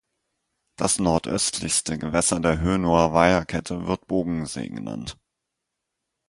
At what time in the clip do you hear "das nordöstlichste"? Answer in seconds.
0.77-1.99